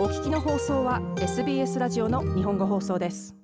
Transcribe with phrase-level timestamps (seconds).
[0.00, 3.36] お聞きの放送は SBS ラジオの日本語放送です。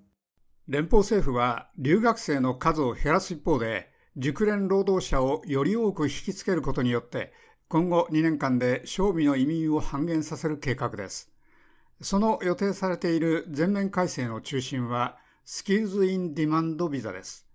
[0.67, 7.35] 連邦政府は留学生の数を減らす一方で熟練労働者をより多く引きつけることによって
[7.69, 11.31] 今後2年間で賞味の移民を半減させる計画です。
[12.01, 17.46] その予定されている全面改正の中心はスキルズ・イン・ディマンドビザです。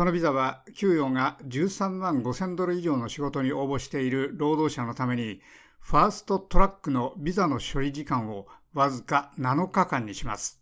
[0.00, 5.42] このビザは給与が13万5000ドル以上の仕事に応募している労働者のために
[5.78, 10.58] ファーストトラックのビザの処理時間をわずか7日間にします。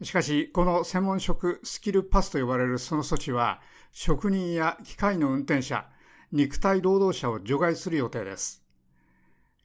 [0.00, 5.84] しかし、この専門職スキルパスと呼ばれるその措置は、職人や機械の運転者、
[6.30, 8.62] 肉体労働者を除外する予定です。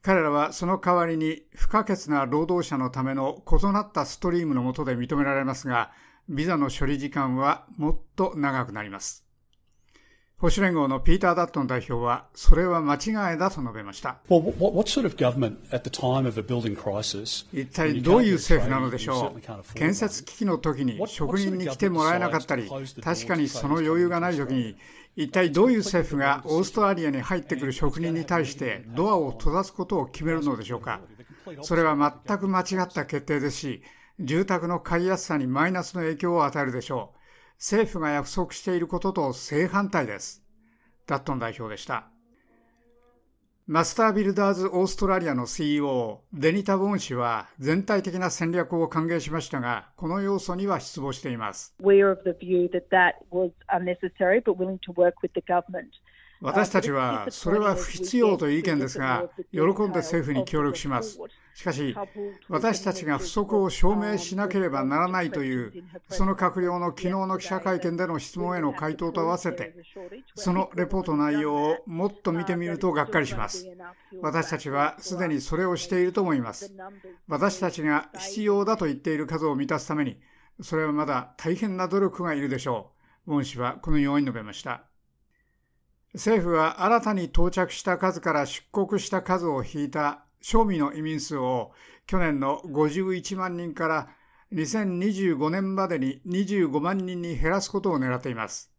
[0.02, 5.91] 彼らはその代わりに不可欠な労働者のための異なったストリームの下で認められますが、
[6.30, 9.25] ビザの処理時間はもっと長くなります。
[10.38, 14.21] 保守連合のピーター・ダットン代表は、それは間違いだと述べました。
[14.27, 14.39] 一
[17.67, 19.41] 体どういう政府なのでしょう？
[19.75, 22.67] 建設危機の時に職人に来てもらえなかったり、
[23.03, 24.78] 確かにその余裕がない時に、
[25.16, 31.02] 一体どういう政府がオーストラリアに入ってくる職人に対してドアを閉ざすことを決めるのでしょうか？
[31.61, 33.83] それは全く間違った決定ですし、
[34.20, 37.17] 住宅の買いやすさにマイナスの影響を与えるでしょう。
[37.58, 40.44] 政府が約束していることと正反対です。
[41.08, 42.08] ダットン代表でした。
[43.68, 51.75] マスタービルダーズオーストラリアの CEO デニタ・ボーン氏は全体的な戦略を歓迎しましたが、この要素には失望しています。
[56.42, 61.20] 私たちはそれは不必要という意見ですが、喜んで政府に協力します。
[61.53, 61.95] しかし、
[62.50, 69.75] 私たちが不足を証明しなければならないという、その閣僚の昨日の記者会見での質問への回答と合わせて、
[70.34, 73.67] そのレポート内容をもっと見てみるとがっかりします。
[74.22, 76.73] 私たちはすでにそれをしていると思います。
[77.28, 80.19] 私たちが必要だと言っている数を満たすために、
[80.62, 82.94] それはまだ大変な努力がいるでしょ
[83.28, 83.34] う。
[83.34, 84.91] ウォン氏はこのように述べました。
[86.13, 91.72] 政府は新たに到着した数から出国した数を引いた賞味の移民数を
[92.05, 94.09] 去年の51万人から
[94.53, 98.72] 2025年までに25万人に減らすことを狙っています。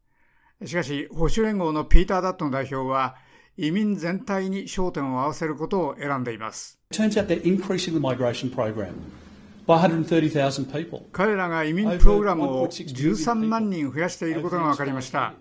[0.64, 3.16] しかし、保守連合のピーター・ダットン代表は、
[3.56, 6.78] 移民全体に焦点を合わせることを選んでいます。
[11.12, 15.34] 彼らが移民プログラムを13万人増やしていることが分かりました。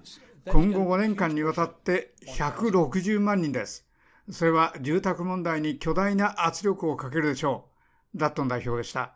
[0.47, 3.85] 今後5年間にわたって160万人です。
[4.29, 7.67] それは住宅問題に巨大な圧力をかけるでしょ
[8.15, 8.17] う。
[8.17, 9.13] ダットン代表でした。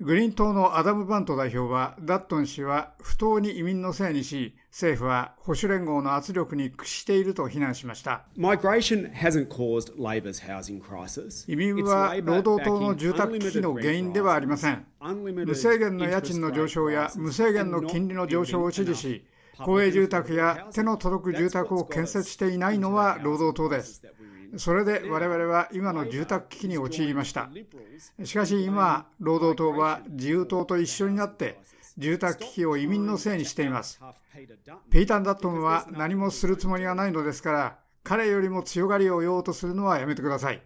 [0.00, 8.24] グリーン党のアダム・バント代表は、ダットン氏は不当に移民のせいにし、政府は保守連合の圧力に屈していると非難しました。
[11.46, 14.84] 移民は労働党の住宅危機の原因ではありません。
[15.46, 19.24] 無制限の家賃の上昇や無制限の金利の上昇を支持し、
[19.58, 24.02] 公営住宅や手の届く住宅を建設していないのは労働党です。
[24.56, 27.50] それで我々は今の住宅危機に陥りました。
[28.24, 31.58] しかし今、労働党は自由党と一緒になって
[31.96, 34.00] 住宅危機を移民のせいにしています。
[34.90, 40.62] ペイタン・ダットンは何もするつもりがないのですから、彼よりも強がりを言おうとするのはやめてください。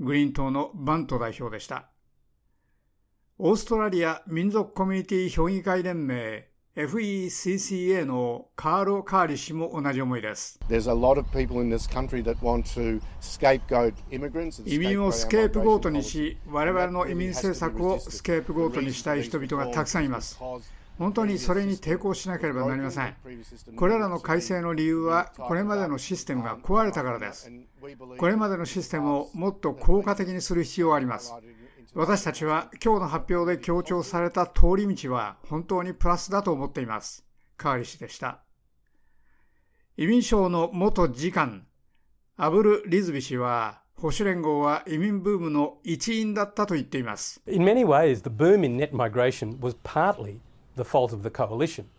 [0.00, 1.90] グリーン党のバント代表でした。
[3.38, 10.60] オーストラリア民族コミュニティ評議会連盟 FECCA のカーロ・カーリ氏も同じ思いです。
[14.66, 20.38] 移民をスケープゴートにし、我々の移民政策をスケープゴートにしたい人々がたくさんいます。
[20.98, 23.14] 本当にそれに抵抗しなければなりません。
[23.74, 27.50] これらの改正の理由は、これまでのシステムが壊れたからです。
[28.18, 31.32] これまでのシステムをもっと効果的にする必要があります。
[31.98, 37.24] 私たちは今日の発表で強調された通り道は本当にプラスだと思っています。
[37.56, 38.40] カーリ氏でした。
[39.96, 41.66] 移民省の元次官、
[42.36, 47.40] アブル・リズビ氏は、保守連合は移民ブームの一因だったと言っています。
[47.46, 50.38] In many ways, the boom in net migration was partly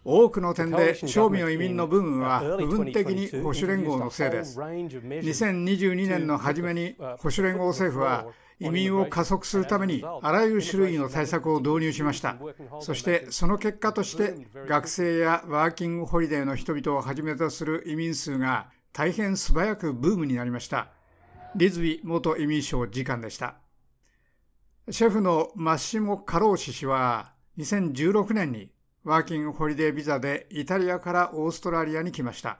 [0.05, 4.59] 多くの点で、賞味の移民の部分は部分的に保守連合のせいです。
[4.59, 8.27] 2022年の初めに保守連合政府は
[8.59, 12.37] 移民を加速するためにあらゆる種類の対策を導入しました。
[12.79, 20.89] そしてその結果として学生やワーキングホリデーの人々をはじめとする移民数が大変素早くブームになりました。
[21.55, 23.55] リズビ元移民省次官でした。
[24.89, 28.71] シェフのマッシモ・カローシ氏は2016年に
[29.03, 32.59] ワーキングホリデービザでイタリアからオーストラリアに来ました。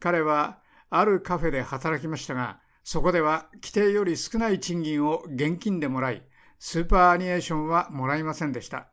[0.00, 0.58] 彼は
[0.90, 6.22] あるカフェで働きましたが、そこでは規定より少ない賃金を現金でもらい、
[6.58, 8.88] スーパーアニエーションはもらいませんでした。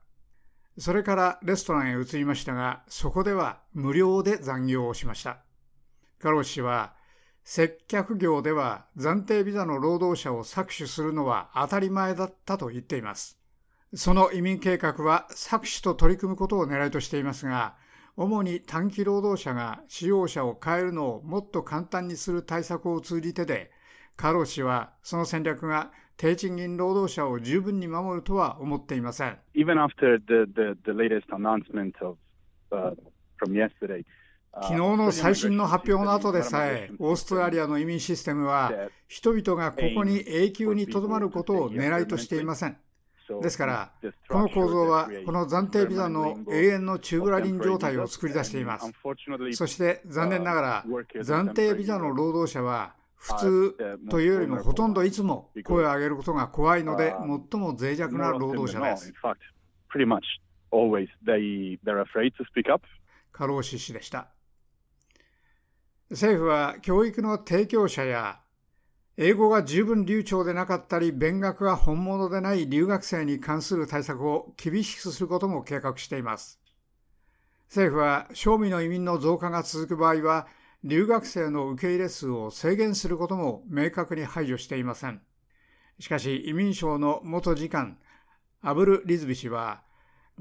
[0.78, 5.38] それからレストランへ移りましたが、そこでは無料で残業をしました。
[6.20, 6.94] カロ氏は、
[7.46, 13.40] 接客業では暫定ビザの労働者を搾取するのは当たり前だったと言っています。
[13.94, 17.78] その移民計画は搾取と取り組むことを狙いとしていますが、
[18.18, 23.72] 主に短期労働者が使用者を変えるのをもっと簡単にする対策を通じてで、
[24.16, 29.38] カロ氏はその戦略が低賃金労働者を十分に守るとは思っていません。
[29.54, 32.18] Even after the, the, the latest announcement of,
[32.72, 32.96] uh,
[33.38, 34.06] from yesterday,
[34.62, 38.72] 昨日の最新の発表の後でさえ、オーストラリアの移民システムは、
[39.10, 42.78] 人々がここに永久にとどまることを狙いとしていません。
[43.42, 43.92] ですから、
[44.30, 48.90] この構造は、この暫定ビザの永遠のチューブラリン状態を作り出しています。
[49.52, 57.16] そして残念ながら、暫定ビザの労働者は、普通というよりもほとんどいつも声を上げることが怖いので、
[57.52, 59.14] 最も脆弱な労働者です。
[63.32, 64.30] 過労死氏でした。
[66.10, 68.40] 政府は教育の提供者や
[69.18, 76.60] 英語が十分流暢でなかったり、勉学が本物でない留学生に関する対策を厳しくすることも計画しています。
[77.70, 80.48] 政府は、賞味の移民の増加が続く場合は、
[80.84, 85.22] 留学生の受け入れ数を制限することも明確に排除していません。
[86.00, 87.98] しかし、移民省の元次官、
[88.62, 89.85] アブル・リズビ氏は、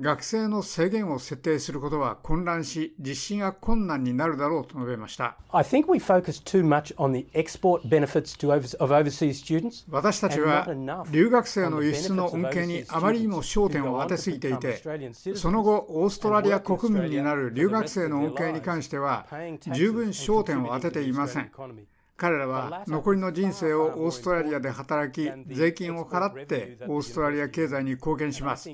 [0.00, 5.36] 学生の制限を設定することは混乱し、実施が困難になるだろうと述べました。
[9.88, 10.66] 私たちは
[11.12, 14.82] 留学生の輸出の恩恵にあまりにも焦点を当てすぎていて、
[15.36, 19.26] その後、オーストラリア国民になる留学生の恩恵に関しては、
[19.72, 21.52] 十分焦点を当てていません。
[22.16, 28.70] 彼らは残りの人生をオーストラリアで働き、税金を払ってオーストラリア経済に貢献します。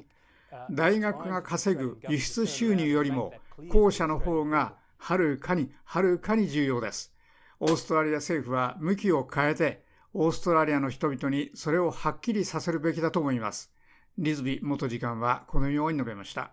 [0.70, 3.32] 大学が稼ぐ輸出収入よりも
[3.69, 7.12] 後者の方がはるかにはるかに重要です。
[7.61, 13.70] オーストラリア政府は向きを変えてオーストラリアの人々にそれをはっきりさせるべきだと思います。
[14.19, 16.53] リズビ元次官はこのように述べました。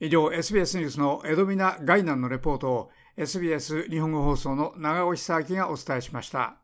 [0.00, 6.63] 以上、SBS ニュースのエドミナ・ガイナンのレポートを SBS 日本語放送の長尾久明がお伝えしました。